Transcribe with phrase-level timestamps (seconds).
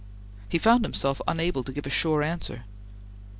[0.49, 2.63] He found himself unable to give a sure answer.